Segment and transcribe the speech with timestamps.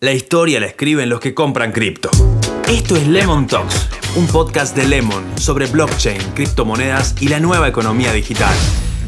[0.00, 2.08] La historia la escriben los que compran cripto.
[2.68, 8.12] Esto es Lemon Talks, un podcast de Lemon sobre blockchain, criptomonedas y la nueva economía
[8.12, 8.54] digital.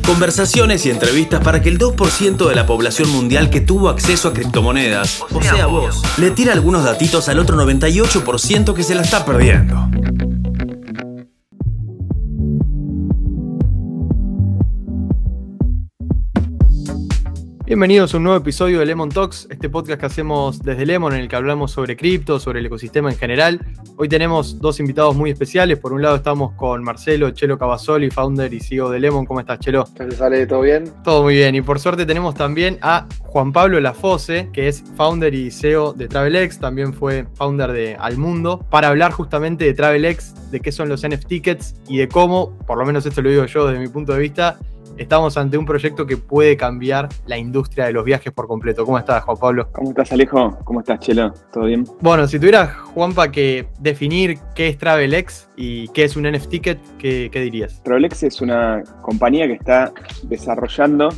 [0.05, 4.33] Conversaciones y entrevistas para que el 2% de la población mundial que tuvo acceso a
[4.33, 9.25] criptomonedas, o sea vos, le tire algunos datitos al otro 98% que se la está
[9.25, 9.89] perdiendo.
[17.71, 21.21] Bienvenidos a un nuevo episodio de Lemon Talks, este podcast que hacemos desde Lemon en
[21.21, 23.65] el que hablamos sobre cripto, sobre el ecosistema en general.
[23.97, 25.79] Hoy tenemos dos invitados muy especiales.
[25.79, 29.25] Por un lado estamos con Marcelo Chelo Cavazoli, founder y CEO de Lemon.
[29.25, 29.85] ¿Cómo estás, Chelo?
[29.97, 30.49] ¿Qué sale?
[30.49, 30.93] ¿Todo bien?
[31.05, 31.55] Todo muy bien.
[31.55, 36.09] Y por suerte tenemos también a Juan Pablo Lafose, que es founder y CEO de
[36.09, 41.09] TravelX, también fue founder de Almundo, para hablar justamente de TravelX, de qué son los
[41.09, 44.13] NFT tickets y de cómo, por lo menos esto lo digo yo desde mi punto
[44.13, 44.59] de vista,
[44.97, 48.85] estamos ante un proyecto que puede cambiar la industria de los viajes por completo.
[48.85, 49.69] ¿Cómo estás, Juan Pablo?
[49.73, 50.59] ¿Cómo estás, Alejo?
[50.65, 51.33] ¿Cómo estás, Chelo?
[51.53, 51.85] ¿Todo bien?
[52.01, 56.55] Bueno, si tuvieras, Juanpa, que definir qué es TravelX y qué es un NFT
[56.99, 57.83] ¿qué, dirías?
[57.83, 59.93] TravelX es una compañía que está
[60.25, 61.09] desarrollando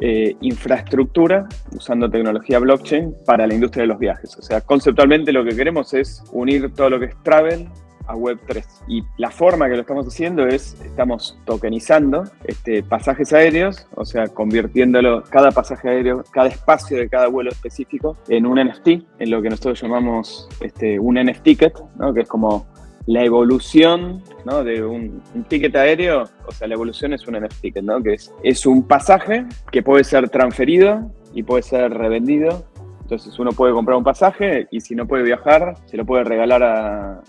[0.00, 4.36] eh, infraestructura usando tecnología blockchain para la industria de los viajes.
[4.38, 7.68] O sea, conceptualmente lo que queremos es unir todo lo que es travel
[8.06, 8.64] a Web3.
[8.88, 14.28] Y la forma que lo estamos haciendo es, estamos tokenizando este, pasajes aéreos, o sea,
[14.28, 19.42] convirtiéndolo, cada pasaje aéreo, cada espacio de cada vuelo específico en un NFT, en lo
[19.42, 22.14] que nosotros llamamos este, un NFT ticket, ¿no?
[22.14, 22.66] que es como
[23.06, 24.62] la evolución ¿no?
[24.62, 28.00] de un, ticket aéreo, o sea, la evolución es un NFT ticket, ¿no?
[28.00, 32.69] que es un pasaje que puede ser transferido y puede ser revendido
[33.10, 36.62] entonces uno puede comprar un pasaje y si no puede viajar, se lo puede regalar
[36.62, 37.20] a,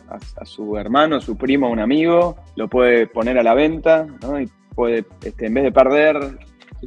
[0.44, 4.06] su hermano, su primo, un amigo, lo puede poner a la venta.
[4.40, 6.38] Y puede, este, en vez de perder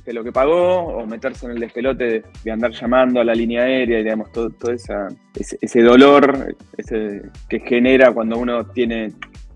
[0.06, 3.98] lo que pagó o meterse en el despelote de, andar llamando a la línea aérea
[3.98, 6.54] y digamos todo, ese, dolor
[7.48, 9.12] que genera cuando uno tiene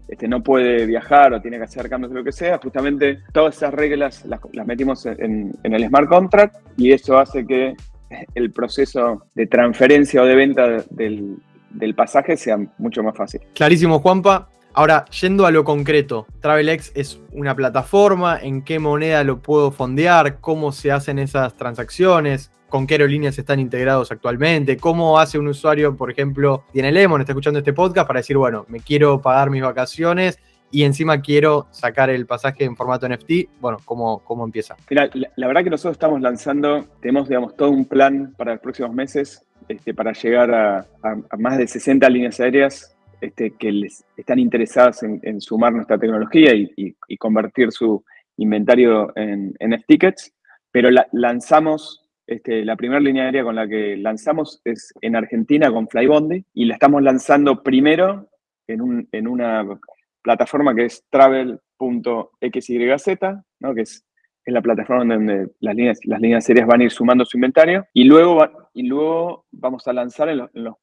[0.09, 3.57] este, no puede viajar o tiene que hacer cambios de lo que sea, justamente todas
[3.57, 7.77] esas reglas las, metimos en, en, el smart contract y eso hace que
[8.35, 11.39] el proceso de transferencia o de venta del,
[11.95, 13.41] pasaje sea mucho más fácil.
[13.55, 14.49] Clarísimo, Juanpa.
[14.75, 20.41] Ahora, yendo a lo concreto, TravelX es una plataforma, ¿en qué moneda lo puedo fondear?
[20.41, 22.53] ¿Cómo se hacen esas transacciones?
[22.69, 24.77] ¿Con qué aerolíneas están integrados actualmente?
[24.77, 28.67] ¿Cómo hace un usuario, por ejemplo, tiene Lemon, está escuchando este podcast para decir, bueno,
[28.69, 30.39] me quiero pagar mis vacaciones
[30.71, 34.77] y encima quiero sacar el pasaje en formato NFT, bueno, ¿cómo, cómo empieza?
[34.91, 35.09] La,
[35.47, 39.95] verdad que nosotros estamos lanzando, tenemos, digamos, todo un plan para los próximos meses este,
[39.95, 40.87] para llegar a,
[41.39, 46.95] más de 60 líneas aéreas este, que les están interesadas en, sumar nuestra tecnología y,
[47.19, 48.05] convertir su
[48.37, 50.33] inventario en, NFT tickets,
[50.71, 55.89] pero lanzamos este, la primera línea aérea con la que lanzamos es en Argentina con
[55.89, 58.29] Flybondi y la estamos lanzando primero
[58.67, 59.67] en, un, en una
[60.23, 61.59] plataforma que es travel.xyz,
[63.61, 63.75] ¿no?
[63.75, 64.05] que es,
[64.45, 67.87] es, la plataforma donde las líneas, las líneas serias van a ir sumando su inventario,
[67.93, 68.39] y luego,
[68.75, 70.75] y luego vamos a lanzar en, los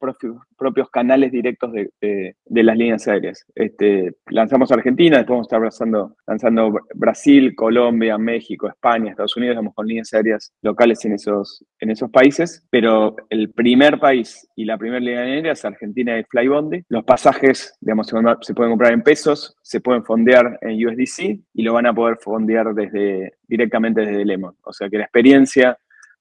[0.57, 3.45] propios, canales directos de, de, las líneas aéreas.
[3.55, 9.73] Este, lanzamos Argentina, después vamos a estar lanzando, Brasil, Colombia, México, España, Estados Unidos, vamos
[9.75, 14.77] con líneas aéreas locales en esos, en esos países, pero el primer país y la
[14.77, 16.83] primera línea aérea es Argentina y Flybondi.
[16.89, 18.07] Los pasajes, digamos,
[18.41, 22.17] se pueden comprar en pesos, se pueden fondear en USDC y lo van a poder
[22.17, 24.55] fondear desde, directamente desde Lemon.
[24.63, 25.77] O sea que la experiencia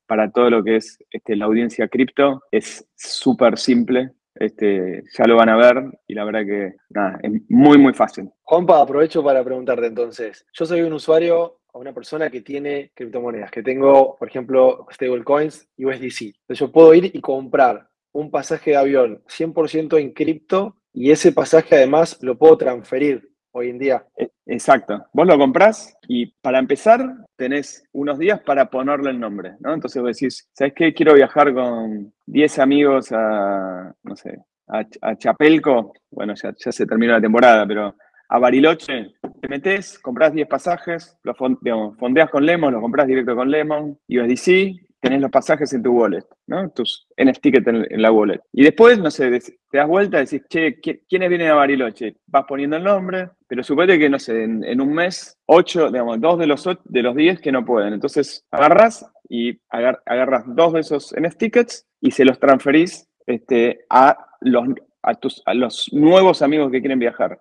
[0.06, 4.12] para todo lo que es este, la audiencia cripto es súper simple.
[4.34, 8.30] Este, ya lo van a ver y la verdad que nada, es muy, muy fácil.
[8.42, 10.44] Juanpa, aprovecho para preguntarte entonces.
[10.52, 15.68] Yo soy un usuario o una persona que tiene criptomonedas, que tengo, por ejemplo, stablecoins
[15.76, 16.22] y USDC.
[16.22, 21.32] Entonces yo puedo ir y comprar un pasaje de avión 100% en cripto y ese
[21.32, 24.06] pasaje además lo puedo transferir hoy en día.
[24.46, 25.06] Exacto.
[25.12, 27.00] Vos lo comprás y para empezar
[27.36, 29.72] tenés unos días para ponerle el nombre, ¿no?
[29.72, 30.92] Entonces vos decís, ¿sabes qué?
[30.92, 34.38] Quiero viajar con 10 amigos a, no sé,
[34.68, 35.94] a, Chapelco.
[36.10, 37.94] Bueno, ya, se terminó la temporada, pero
[38.28, 43.50] a Bariloche, te metes, compras 10 pasajes, los fondeas con Lemon, lo compras directo con
[43.50, 46.70] Lemon, USDC, tenés los pasajes en tu wallet, ¿no?
[46.70, 48.40] Tus NFT en, la wallet.
[48.52, 52.16] Y después, no sé, te das vuelta y decís, che, ¿quiénes vienen a Bariloche?
[52.26, 56.38] Vas poniendo el nombre, pero suponete que, no sé, en, un mes, ocho, digamos, dos
[56.38, 57.92] de los, de los diez que no pueden.
[57.92, 64.26] Entonces, agarras y agarras dos de esos NFT tickets y se los transferís este, a,
[64.40, 64.68] los,
[65.02, 67.38] a, tus, a los nuevos amigos que quieren viajar.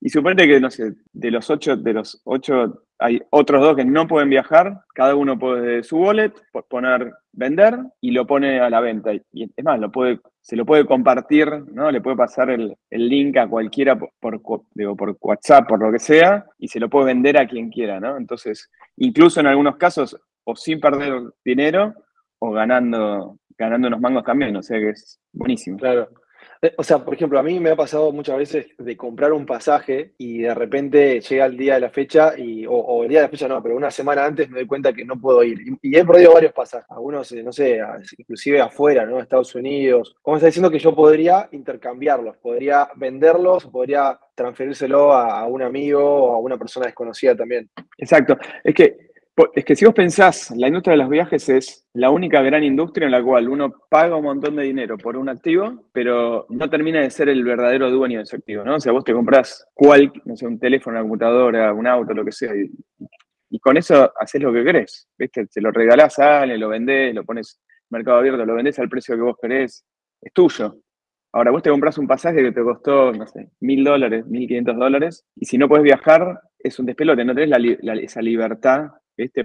[0.00, 3.84] Y suponete que, no sé, de los ocho, de los ocho hay otros dos que
[3.84, 6.32] no pueden viajar, cada uno puede su wallet
[6.68, 9.12] poner vender y lo pone a la venta.
[9.32, 11.90] Y es más, lo puede, se lo puede compartir, ¿no?
[11.90, 14.40] Le puede pasar el, link a cualquiera por,
[14.74, 18.00] digo, por WhatsApp, por lo que sea, y se lo puede vender a quien quiera,
[18.00, 18.16] ¿no?
[18.16, 21.94] Entonces, incluso en algunos casos, o sin perder dinero,
[22.40, 25.78] o ganando, ganando unos mangos también, o sea que es buenísimo.
[25.78, 26.08] Claro.
[26.60, 29.46] Eh, o sea, por ejemplo, a mí me ha pasado muchas veces de comprar un
[29.46, 33.26] pasaje y de repente llega el día de la fecha, y, o, el día de
[33.26, 35.58] la fecha no, pero una semana antes me doy cuenta que no puedo ir.
[35.82, 37.80] Y, he perdido varios pasajes, algunos, eh, no sé,
[38.16, 39.20] inclusive afuera, ¿no?
[39.20, 40.16] Estados Unidos.
[40.22, 46.34] Como está diciendo que yo podría intercambiarlos, podría venderlos, podría transferírselo a un amigo o
[46.34, 47.68] a una persona desconocida también.
[47.98, 48.38] Exacto.
[48.62, 49.07] Es que
[49.54, 53.06] es que si vos pensás, la industria de los viajes es la única gran industria
[53.06, 57.00] en la cual uno paga un montón de dinero por un activo, pero no termina
[57.00, 58.76] de ser el verdadero dueño de ese activo, ¿no?
[58.76, 62.24] O sea, vos te compras cual, no sé, un teléfono, una computadora, un auto, lo
[62.24, 65.46] que sea, y, con eso haces lo que querés, ¿viste?
[65.48, 69.14] Se lo regalás a alguien, lo vendés, lo pones mercado abierto, lo vendés al precio
[69.14, 69.84] que vos querés,
[70.20, 70.76] es tuyo.
[71.32, 74.76] Ahora, vos te compras un pasaje que te costó, no sé, mil dólares, mil quinientos
[74.76, 78.88] dólares, y si no puedes viajar, es un despelote, no tenés esa libertad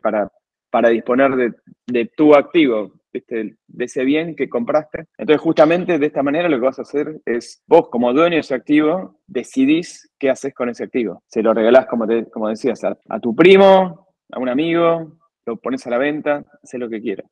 [0.02, 0.32] para,
[0.74, 1.56] para disponer
[1.86, 5.06] de, tu activo, de ese bien que compraste.
[5.20, 8.40] Entonces, justamente de esta manera lo que vas a hacer es, vos como dueño de
[8.40, 11.22] ese activo, decidís qué haces con ese activo.
[11.28, 15.86] Se lo regalás, como, te, como decías, a, tu primo, a un amigo, lo pones
[15.86, 17.28] a la venta, haces lo que quieras.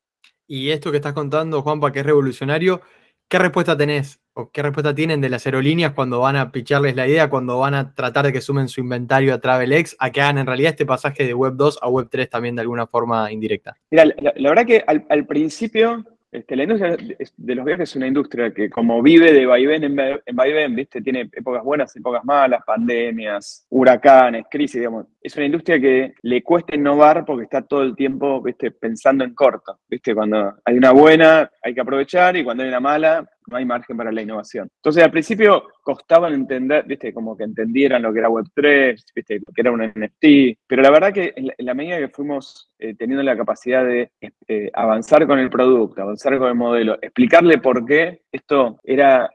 [0.48, 2.82] Y esto que estás contando, Juanpa, que es revolucionario,
[3.28, 7.08] ¿qué respuesta tenés o qué respuesta tienen de las aerolíneas cuando van a picharles la
[7.08, 10.38] idea, cuando van a tratar de que sumen su inventario a TravelX, a que hagan
[10.38, 13.76] en realidad este pasaje de Web 2 a Web 3 también de alguna forma indirecta?
[13.92, 16.98] Mira, la, verdad que al, principio este, la industria
[17.36, 21.02] de los viajes es una industria que como vive de vaivén en, en vaivén, ¿viste?
[21.02, 25.08] tiene épocas buenas, épocas malas, pandemias, huracanes, crisis, digamos.
[25.22, 28.72] Es una industria que le cuesta innovar porque está todo el tiempo ¿viste?
[28.72, 29.80] pensando en corto.
[29.90, 30.16] ¿viste?
[30.16, 33.98] Cuando hay una buena hay que aprovechar y cuando hay una mala no hay margen
[33.98, 34.70] para la innovación.
[34.78, 39.54] Entonces, al principio costaban entender, viste, como que entendieran lo que era Web3, viste, lo
[39.54, 43.24] que era un NFT, pero la verdad que en la, medida que fuimos eh, teniendo
[43.24, 44.12] la capacidad de
[44.48, 49.30] eh, avanzar con el producto, avanzar con el modelo, explicarle por qué esto era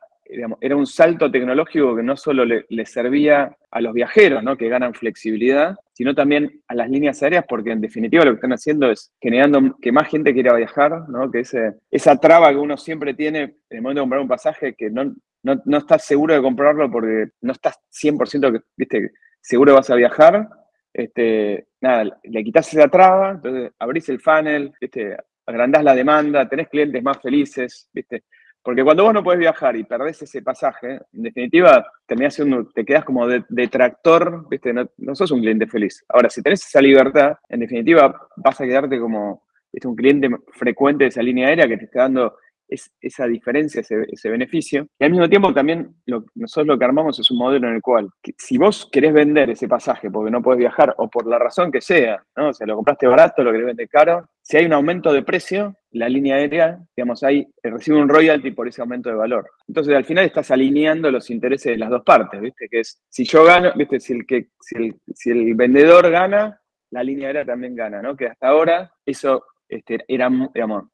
[0.61, 4.57] era un salto tecnológico que no solo le, servía a los viajeros, ¿no?
[4.57, 8.53] que ganan flexibilidad, sino también a las líneas aéreas, porque en definitiva lo que están
[8.53, 11.31] haciendo es generando que más gente quiera viajar, ¿no?
[11.31, 11.43] que
[11.91, 15.15] esa traba que uno siempre tiene en el momento de comprar un pasaje, que no,
[15.43, 19.13] no, estás seguro de comprarlo porque no estás 100% que, ¿viste?
[19.41, 20.49] seguro vas a viajar,
[20.93, 25.17] este, nada, le quitas esa traba, entonces abrís el funnel, ¿viste?
[25.47, 28.25] agrandás la demanda, tenés clientes más felices, ¿viste?
[28.67, 31.87] Porque cuando vos no podés viajar y perdés ese pasaje, en definitiva
[32.31, 34.75] siendo, te quedas como detractor, ¿viste?
[34.75, 36.05] No, sos un cliente feliz.
[36.09, 39.45] Ahora, si tenés esa libertad, en definitiva vas a quedarte como
[39.85, 42.35] un cliente frecuente de esa línea aérea que te está dando
[42.69, 44.89] esa diferencia, ese, beneficio.
[44.99, 45.95] Y al mismo tiempo también
[46.35, 49.69] nosotros lo que armamos es un modelo en el cual, si vos querés vender ese
[49.69, 52.49] pasaje porque no podés viajar o por la razón que sea, ¿no?
[52.49, 55.75] o sea, lo compraste barato, lo querés vender caro, si hay un aumento de precio,
[55.91, 59.51] la línea aérea, digamos, ahí eh, recibe un royalty por ese aumento de valor.
[59.67, 62.69] Entonces, al final estás alineando los intereses de las dos partes, ¿viste?
[62.69, 63.99] Que es, si yo gano, ¿viste?
[63.99, 66.61] Si el, que, si el, vendedor gana,
[66.93, 68.17] la línea aérea también gana, ¿no?
[68.17, 70.85] Que hasta ahora eso este, era, digamos,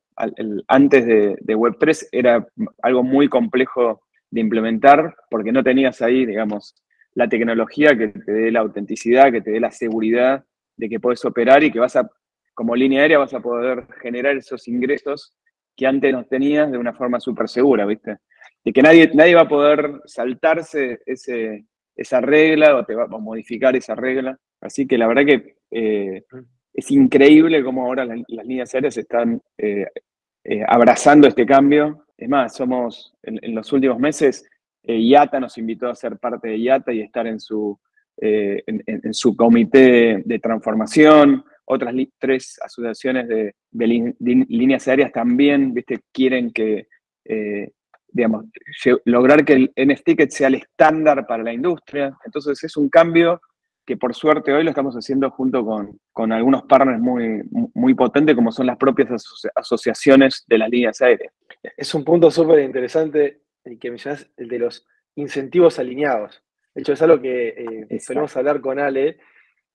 [0.69, 2.47] antes de, Web3 era
[2.81, 4.01] algo muy complejo
[4.31, 6.75] de implementar porque no tenías ahí, digamos,
[7.13, 10.43] la tecnología que te dé la autenticidad, que te dé la seguridad
[10.75, 12.11] de que puedes operar y que vas a,
[12.55, 15.37] como línea aérea, vas a poder generar esos ingresos
[15.77, 18.19] que antes no tenías de una forma súper segura, ¿viste?
[18.65, 21.65] De que nadie, nadie va a poder saltarse ese,
[21.97, 24.39] esa regla o te va a modificar esa regla.
[24.61, 26.25] Así que la verdad que eh,
[26.73, 29.87] es increíble cómo ahora las, líneas aéreas están eh,
[30.45, 32.07] eh, abrazando este cambio.
[32.17, 34.49] Es más, somos en, los últimos meses,
[34.85, 37.79] IATA nos invitó a ser parte de IATA y estar en su,
[38.17, 41.45] en, su comité de, transformación.
[41.73, 46.01] Otras tres asociaciones de, líneas aéreas también ¿viste?
[46.13, 46.89] quieren que,
[48.09, 48.47] digamos,
[49.05, 52.17] lograr que el NFT sea el estándar para la industria.
[52.25, 53.41] Entonces es un cambio
[53.85, 57.43] que por suerte hoy lo estamos haciendo junto con, algunos partners muy,
[57.75, 59.25] muy potentes, como son las propias
[59.55, 61.33] asociaciones de las líneas aéreas.
[61.77, 64.87] Es un punto súper interesante el que mencionas, el de los
[65.17, 66.43] incentivos alineados.
[66.75, 68.01] De hecho, es algo que eh,
[68.35, 69.19] hablar con Ale.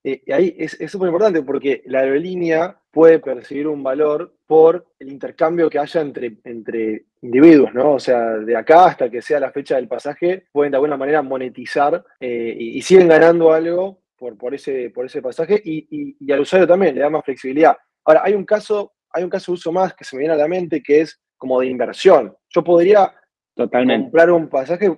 [0.08, 5.12] Eh, y ahí es súper importante porque la aerolínea puede percibir un valor por el
[5.12, 7.92] intercambio que haya entre, entre individuos, ¿no?
[7.92, 11.22] O sea, de acá hasta que sea la fecha del pasaje, pueden de alguna manera
[11.22, 16.40] monetizar eh, y, siguen ganando algo por, por, ese, por ese pasaje y, y, al
[16.40, 17.76] usuario también le da más flexibilidad.
[18.06, 20.38] Ahora, hay un caso, hay un caso de uso más que se me viene a
[20.38, 22.34] la mente que es como de inversión.
[22.48, 23.14] Yo podría
[23.54, 24.06] Totalmente.
[24.06, 24.98] comprar un pasaje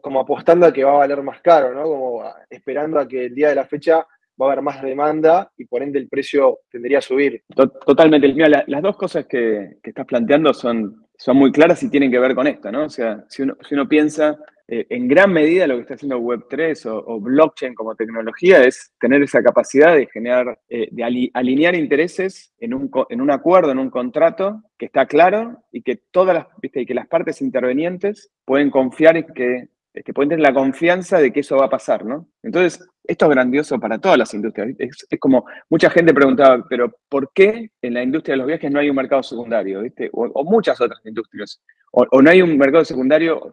[0.00, 1.82] como apostando a que va a valer más caro, ¿no?
[1.82, 4.06] Como esperando a que el día de la fecha
[4.40, 7.42] va a haber más demanda y por ende el precio tendría a subir.
[7.54, 8.32] Totalmente.
[8.32, 12.18] Mira, las dos cosas que, que, estás planteando son, son muy claras y tienen que
[12.18, 12.84] ver con esto, ¿no?
[12.84, 14.38] O sea, si uno, si uno piensa
[14.68, 19.22] eh, en gran medida lo que está haciendo Web3 o, blockchain como tecnología es tener
[19.22, 23.90] esa capacidad de generar, eh, de alinear intereses en un, en un acuerdo, en un
[23.90, 26.80] contrato que está claro y que todas las, ¿viste?
[26.80, 29.68] y que las partes intervenientes pueden confiar en que
[30.04, 32.28] que pueden tener la confianza de que eso va a pasar, ¿no?
[32.42, 34.68] Entonces, esto es grandioso para todas las industrias.
[34.78, 38.80] Es, como, mucha gente preguntaba, pero ¿por qué en la industria de los viajes no
[38.80, 39.82] hay un mercado secundario?
[40.12, 41.62] O, muchas otras industrias.
[41.92, 43.50] O, no hay un mercado secundario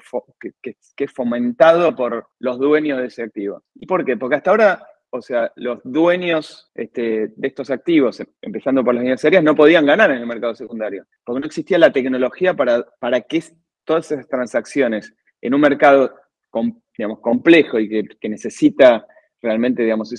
[0.62, 3.64] que, es fomentado por los dueños de ese activo.
[3.76, 4.18] ¿Y por qué?
[4.18, 9.44] Porque hasta ahora, o sea, los dueños este, de estos activos, empezando por las aéreas,
[9.44, 11.06] no podían ganar en el mercado secundario.
[11.24, 13.44] Porque no existía la tecnología para, para que
[13.86, 16.16] todas esas transacciones en un mercado
[16.98, 19.06] digamos, complejo y que, necesita
[19.42, 20.14] realmente digamos,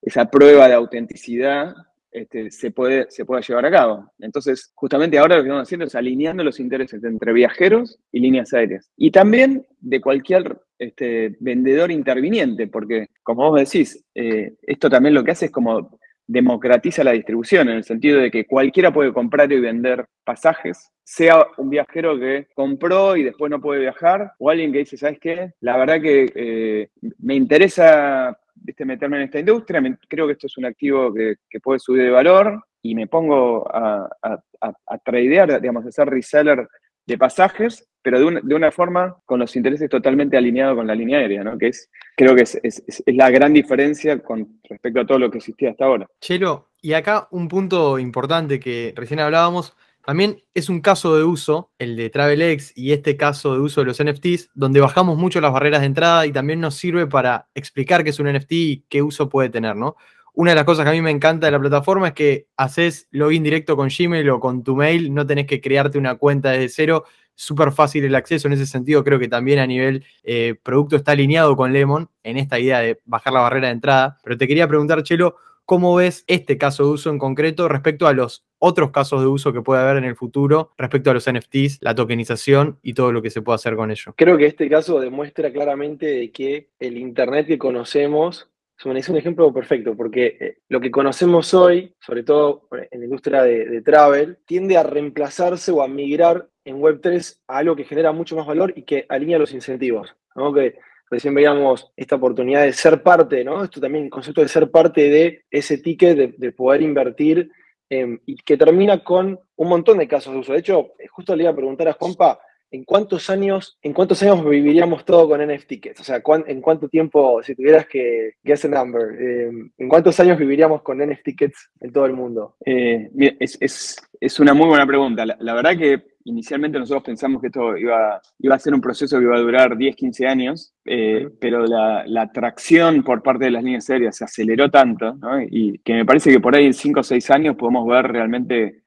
[0.00, 1.74] esa prueba de autenticidad
[2.14, 4.12] este, se, puede, se pueda llevar a cabo.
[4.20, 8.54] Entonces, justamente ahora lo que estamos haciendo es alineando los intereses entre viajeros y líneas
[8.54, 8.88] aéreas.
[8.96, 15.24] Y también de cualquier este, vendedor interviniente, porque como vos decís, eh, esto también lo
[15.24, 19.52] que hace es como democratiza la distribución, en el sentido de que cualquiera puede comprar
[19.52, 24.72] y vender pasajes, sea un viajero que compró y después no puede viajar, o alguien
[24.72, 25.52] que dice, ¿sabes qué?
[25.60, 26.88] La verdad que eh,
[27.18, 28.38] me interesa
[28.78, 32.64] meterme en esta industria, creo que esto es un activo que, puede subir de valor
[32.82, 36.66] y me pongo a, a, a, tradear, digamos, a ser reseller
[37.06, 40.94] de pasajes, pero de una, de una, forma con los intereses totalmente alineados con la
[40.94, 41.56] línea aérea, ¿no?
[41.56, 45.30] Que es, creo que es, es, es, la gran diferencia con respecto a todo lo
[45.30, 46.06] que existía hasta ahora.
[46.20, 51.70] Chelo, y acá un punto importante que recién hablábamos, también es un caso de uso,
[51.78, 55.52] el de TravelX y este caso de uso de los NFTs, donde bajamos mucho las
[55.52, 59.00] barreras de entrada y también nos sirve para explicar qué es un NFT y qué
[59.00, 59.96] uso puede tener, ¿no?
[60.34, 63.06] Una de las cosas que a mí me encanta de la plataforma es que haces
[63.12, 66.68] login directo con Gmail o con tu mail, no tenés que crearte una cuenta desde
[66.70, 68.48] cero, súper fácil el acceso.
[68.48, 72.36] En ese sentido, creo que también a nivel eh, producto está alineado con Lemon en
[72.36, 74.18] esta idea de bajar la barrera de entrada.
[74.22, 78.12] Pero te quería preguntar, Chelo, ¿cómo ves este caso de uso en concreto respecto a
[78.12, 81.78] los otros casos de uso que puede haber en el futuro respecto a los NFTs,
[81.82, 84.14] la tokenización y todo lo que se puede hacer con ello?
[84.16, 88.48] Creo que este caso demuestra claramente de que el Internet que conocemos
[88.96, 93.42] es un ejemplo perfecto, porque eh, lo que conocemos hoy, sobre todo en la industria
[93.42, 98.36] de, travel, tiende a reemplazarse o a migrar en Web3 a algo que genera mucho
[98.36, 100.14] más valor y que alinea los incentivos.
[100.34, 100.52] ¿no?
[100.52, 100.78] Que
[101.10, 103.62] recién veíamos esta oportunidad de ser parte, ¿no?
[103.64, 107.50] Esto también, el concepto de ser parte de ese ticket, de, poder invertir,
[107.88, 110.52] em, y que termina con un montón de casos de uso.
[110.52, 112.40] De hecho, justo le iba a preguntar a Juanpa,
[112.74, 116.00] ¿en cuántos años, en cuántos años viviríamos todo con NFT tickets?
[116.00, 120.36] O sea, ¿en cuánto tiempo, si tuvieras que guess a number, eh, ¿en cuántos años
[120.36, 122.56] viviríamos con NFT tickets en todo el mundo?
[122.66, 125.24] Eh, es, una muy buena pregunta.
[125.24, 129.24] La, verdad que inicialmente nosotros pensamos que esto iba, iba a ser un proceso que
[129.24, 133.88] iba a durar 10, 15 años, eh, pero la, atracción por parte de las líneas
[133.88, 135.16] aéreas se aceleró tanto,
[135.48, 138.83] y que me parece que por ahí en 5 o 6 años podemos ver realmente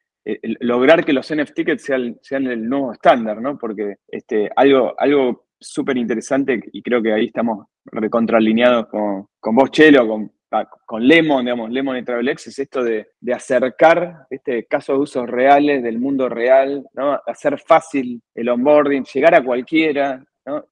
[0.59, 3.57] lograr que los NFT tickets sean, el nuevo estándar, ¿no?
[3.57, 9.71] Porque este, algo, algo súper interesante, y creo que ahí estamos recontraalineados con, con vos,
[9.71, 14.93] Chelo, con, ah, con Lemon, digamos, Lemon y TravelX, es esto de, acercar este caso
[14.93, 16.85] de usos reales del mundo real.
[17.25, 20.23] Hacer fácil el onboarding, llegar a cualquiera,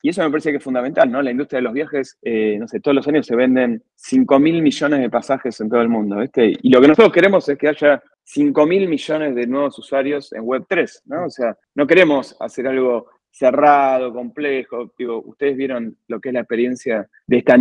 [0.02, 1.22] y eso me parece que es fundamental, ¿no?
[1.22, 4.62] La industria de los viajes, eh, no sé, todos los años se venden 5 mil
[4.62, 6.54] millones de pasajes en todo el mundo, ¿viste?
[6.62, 10.44] Y lo que nosotros queremos es que haya 5 mil millones de nuevos usuarios en
[10.44, 11.26] Web3, ¿no?
[11.26, 14.94] O sea, no queremos hacer algo cerrado, complejo.
[14.98, 17.58] Digo, ustedes vieron lo que es la experiencia de esta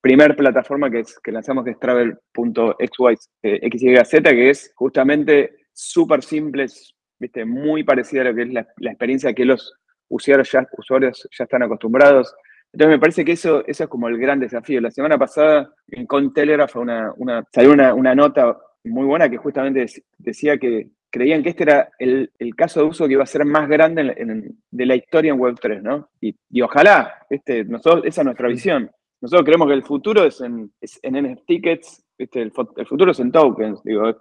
[0.00, 6.66] primer plataforma que, es, que lanzamos, que es travel.xyz, que es justamente súper simple,
[7.18, 7.44] ¿viste?
[7.44, 9.74] muy parecida a lo que es la, experiencia que los
[10.10, 12.34] usuarios ya, usuarios ya están acostumbrados.
[12.72, 14.80] Entonces me parece que eso, eso es como el gran desafío.
[14.80, 19.86] La semana pasada en Contelegraph una, una, salió una, una nota muy buena que justamente
[20.18, 23.68] decía que creían que este era el, caso de uso que iba a ser más
[23.68, 26.08] grande de la historia en Web3, ¿no?
[26.20, 28.90] Y, ojalá, este, nosotros, esa es nuestra visión.
[29.20, 33.32] Nosotros creemos que el futuro es en, es en tickets, este, el, futuro es en
[33.32, 34.16] tokens, digo.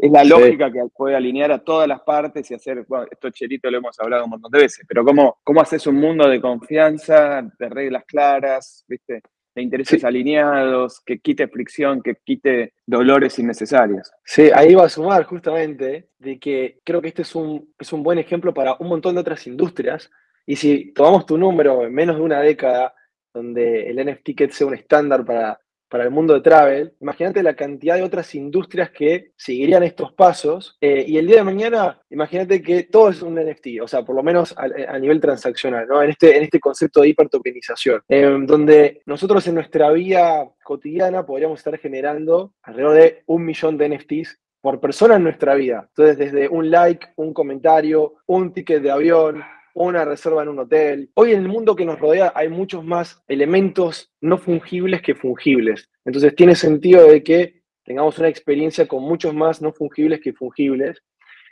[0.00, 3.70] Es la lógica que puede alinear a todas las partes y hacer, bueno, esto Cherito
[3.70, 7.42] lo hemos hablado un montón de veces, pero cómo, cómo haces un mundo de confianza,
[7.58, 9.22] de reglas claras, ¿viste?
[9.54, 14.10] de intereses alineados, que quite fricción, que quite dolores innecesarios.
[14.24, 18.02] Sí, ahí va a sumar justamente de que creo que este es un, es un
[18.02, 20.08] buen ejemplo para un montón de otras industrias.
[20.46, 22.94] Y si tomamos tu número en menos de una década,
[23.34, 27.96] donde el NFT sea un estándar para para el mundo de travel, imagínate la cantidad
[27.96, 32.84] de otras industrias que seguirían estos pasos eh, y el día de mañana, imagínate que
[32.84, 36.02] todo es un NFT, o sea, por lo menos a, nivel transaccional, ¿no?
[36.02, 41.58] En este, en este concepto de hipertokenización, eh, donde nosotros en nuestra vida cotidiana podríamos
[41.58, 45.86] estar generando alrededor de un millón de NFTs por persona en nuestra vida.
[45.88, 49.42] Entonces, desde un like, un comentario, un ticket de avión,
[49.86, 51.10] una reserva en un hotel.
[51.14, 55.88] Hoy en el mundo que nos rodea hay muchos más elementos no fungibles que fungibles.
[56.04, 61.02] Entonces tiene sentido de que tengamos una experiencia con muchos más no fungibles que fungibles.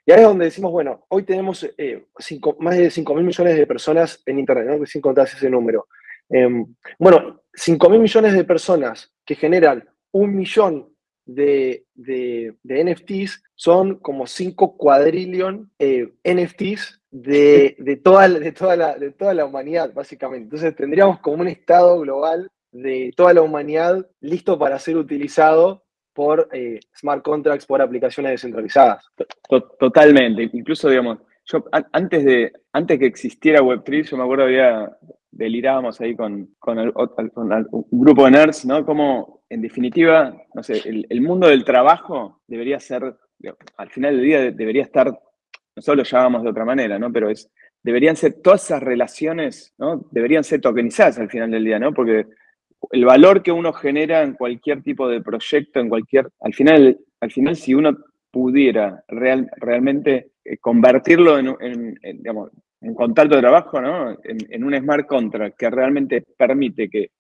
[0.05, 2.07] Y ahí es donde decimos, bueno, hoy tenemos eh,
[2.61, 4.87] más de 5 mil millones de personas en Internet, ¿no?
[4.87, 5.87] sin contar ese número.
[6.31, 6.67] Em,
[6.99, 10.89] bueno, 5 mil millones de personas que generan un millón
[11.25, 11.85] de,
[12.65, 19.45] NFTs son como 5 cuadrillion eh, NFTs de, toda, de, toda la, de toda la
[19.45, 20.45] humanidad, básicamente.
[20.45, 26.49] Entonces tendríamos como un estado global de toda la humanidad listo para ser utilizado por
[26.53, 29.07] eh, smart contracts, por aplicaciones descentralizadas.
[29.79, 30.51] Totalmente.
[30.53, 34.91] Incluso, digamos, yo antes de antes que existiera Web3, yo me acuerdo había
[35.31, 38.85] delirábamos ahí con, con, un grupo de nerds, ¿no?
[38.85, 43.15] Como, en definitiva, no sé, el, el mundo del trabajo debería ser,
[43.77, 45.17] al final del día debería estar
[45.79, 47.13] nosotros lo llamamos de otra manera, ¿no?
[47.13, 47.51] Pero es,
[47.83, 50.07] deberían ser todas esas relaciones, ¿no?
[50.11, 51.95] Deberían ser tokenizadas al final del día, ¿no?
[51.95, 52.27] Porque
[52.91, 57.31] el valor que uno genera en cualquier tipo de proyecto, en cualquier, al final, al
[57.31, 57.97] final si uno
[58.31, 61.99] pudiera real, realmente eh, convertirlo en, en,
[62.81, 64.17] en contrato de trabajo, ¿no?
[64.23, 67.11] En, un smart contract que realmente permite que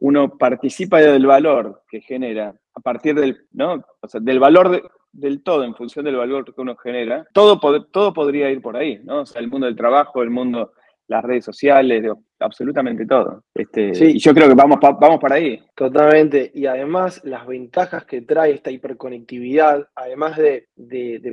[0.00, 3.84] uno participa del valor que genera a partir del, ¿no?
[4.00, 8.12] O sea, del valor del todo en función del valor que uno genera, todo, todo
[8.12, 9.22] podría ir por ahí, ¿no?
[9.22, 10.72] O sea, el mundo del trabajo, el mundo,
[11.08, 12.04] las redes sociales,
[12.38, 13.44] absolutamente todo.
[13.54, 14.04] Este, sí.
[14.16, 15.60] Y yo creo que vamos, vamos para ahí.
[15.74, 16.50] Totalmente.
[16.54, 20.68] Y además, las ventajas que trae esta hiperconectividad, además de,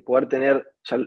[0.06, 0.97] poder tener ya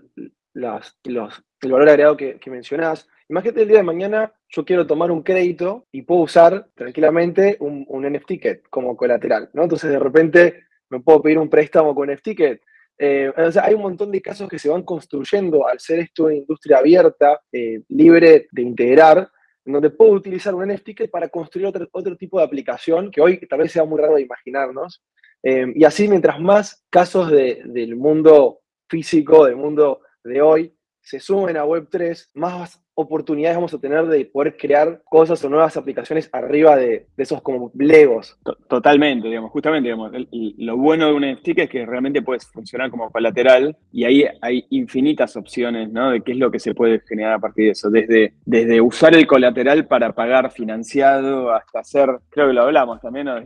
[0.53, 4.87] las, los, el valor agregado que, que mencionás, Imagínate el día de mañana, yo quiero
[4.87, 9.65] tomar un crédito y puedo usar tranquilamente un, un NFT como colateral, ¿no?
[9.65, 12.61] Entonces de repente me puedo pedir un préstamo con Fticket.
[13.01, 16.79] Eh, hay un montón de casos que se van construyendo al ser esto una industria
[16.79, 19.31] abierta, eh, libre de integrar,
[19.65, 23.39] en donde puedo utilizar un NFT para construir otro, otro tipo de aplicación que hoy
[23.47, 25.03] tal vez sea muy raro de imaginarnos.
[25.43, 30.75] Eh, y así, mientras más casos del mundo físico, del mundo de hoy,
[31.09, 35.77] se sumen a Web3, más oportunidades vamos a tener de poder crear cosas o nuevas
[35.77, 38.37] aplicaciones arriba de, esos como legos.
[38.69, 43.11] Totalmente, digamos, justamente, digamos, lo bueno de un NFT es que realmente puedes funcionar como
[43.11, 46.11] colateral y ahí hay infinitas opciones, ¿no?
[46.11, 49.15] De qué es lo que se puede generar a partir de eso, desde, desde usar
[49.15, 53.37] el colateral para pagar financiado hasta hacer, creo que lo hablamos también, ¿no?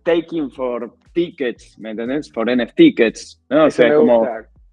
[0.00, 2.32] staking for tickets, ¿me entendés?
[2.32, 3.66] For NFT tickets, ¿no?
[3.66, 4.26] O sea, como...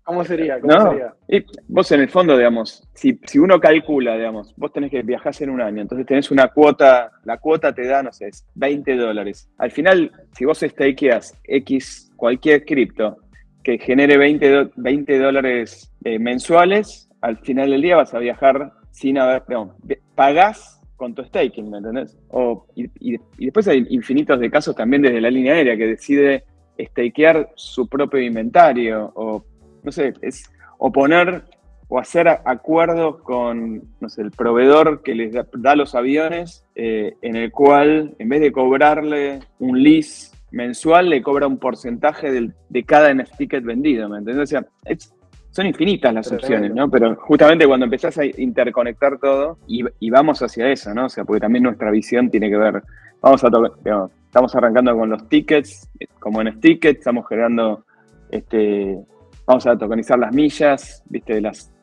[0.10, 0.60] ¿Cómo sería?
[0.60, 1.13] ¿Cómo sería?
[1.28, 5.36] Y vos en el fondo, digamos, si, si, uno calcula, digamos, vos tenés que viajar
[5.39, 9.52] en un año, entonces tenés una cuota, la cuota te da, no sé, 20 dólares.
[9.60, 13.17] Al final, si vos stakeas X cualquier cripto
[13.63, 19.19] que genere 20, 20 dólares eh, mensuales, al final del día vas a viajar sin
[19.19, 19.76] haber, digamos,
[20.15, 22.17] pagás con tu staking, ¿me entendés?
[22.30, 25.86] O, y, y, y después hay infinitos de casos también desde la línea aérea que
[25.86, 26.45] decide
[26.80, 29.45] stakear su propio inventario o
[29.83, 31.43] no sé, es oponer
[31.87, 37.35] o hacer acuerdos con, no sé, el proveedor que les da, los aviones, eh, en
[37.35, 42.31] el cual en vez de cobrarle un lease mensual, le cobra un porcentaje
[42.69, 44.43] de cada NFT ticket vendido, ¿me entiendes?
[44.43, 44.65] O sea,
[45.51, 46.89] son infinitas las opciones, ¿no?
[46.89, 51.05] Pero justamente cuando empezás a interconectar todo, y, vamos hacia eso, ¿no?
[51.05, 52.83] O sea, porque también nuestra visión tiene que ver,
[53.21, 53.49] vamos a
[53.83, 55.89] digamos, estamos arrancando con los tickets,
[56.19, 57.83] como NFT tickets, estamos generando
[58.29, 58.99] este,
[59.49, 61.73] vamos a tokenizar las millas, viste, de las,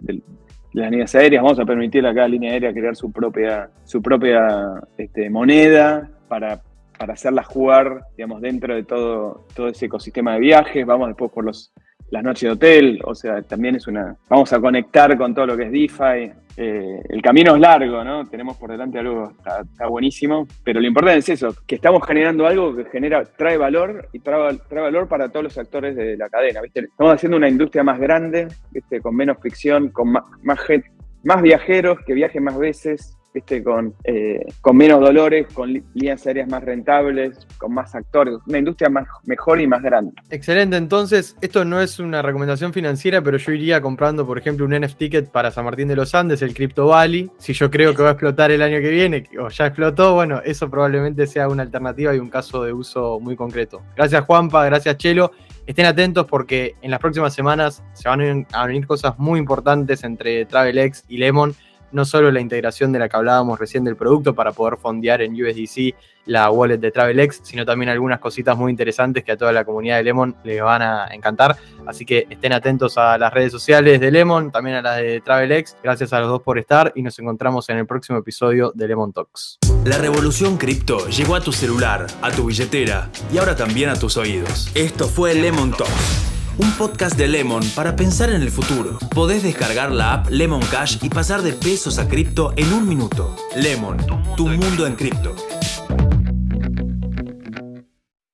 [0.72, 4.80] las líneas aéreas, vamos a permitir a cada línea aérea crear su propia, su propia
[4.96, 6.62] este, moneda para,
[6.98, 11.44] para hacerla jugar, digamos, dentro de todo, todo ese ecosistema de viajes, vamos después por
[11.44, 11.72] los
[12.10, 14.16] las noches de hotel, o sea, también es una...
[14.28, 16.32] Vamos a conectar con todo lo que es DeFi.
[16.56, 18.26] Eh, el camino es largo, ¿no?
[18.26, 22.46] Tenemos por delante algo, está, está, buenísimo, pero lo importante es eso, que estamos generando
[22.46, 26.30] algo que genera, trae valor y trae, trae valor para todos los actores de la
[26.30, 26.80] cadena, ¿viste?
[26.80, 29.02] Estamos haciendo una industria más grande, ¿viste?
[29.02, 30.90] Con menos fricción, con más, más, gente,
[31.24, 33.15] más viajeros, que viajen más veces,
[33.62, 38.88] con, eh, con menos dolores, con líneas aéreas más rentables, con más actores, una industria
[38.88, 40.12] más, mejor y más grande.
[40.30, 44.76] Excelente, entonces esto no es una recomendación financiera, pero yo iría comprando, por ejemplo, un
[44.96, 47.30] ticket para San Martín de los Andes, el Crypto Valley.
[47.38, 50.40] Si yo creo que va a explotar el año que viene, o ya explotó, bueno,
[50.44, 53.82] eso probablemente sea una alternativa y un caso de uso muy concreto.
[53.96, 55.32] Gracias Juanpa, gracias Chelo.
[55.66, 60.46] Estén atentos porque en las próximas semanas se van a venir cosas muy importantes entre
[60.46, 61.54] TravelX y Lemon
[61.92, 65.32] no solo la integración de la que hablábamos recién del producto para poder fondear en
[65.32, 65.94] USDC
[66.26, 69.96] la wallet de TravelX, sino también algunas cositas muy interesantes que a toda la comunidad
[69.98, 71.56] de Lemon les van a encantar.
[71.86, 75.76] Así que estén atentos a las redes sociales de Lemon, también a las de TravelX.
[75.82, 79.12] Gracias a los dos por estar y nos encontramos en el próximo episodio de Lemon
[79.12, 79.58] Talks.
[79.84, 84.16] La revolución cripto llegó a tu celular, a tu billetera y ahora también a tus
[84.16, 84.70] oídos.
[84.74, 88.98] Esto fue Lemon Talks un podcast de Lemon para pensar en el futuro.
[89.14, 93.34] Podés descargar la app Lemon Cash y pasar de pesos a cripto en un minuto.
[93.56, 93.98] Lemon,
[94.36, 95.34] tu mundo en cripto.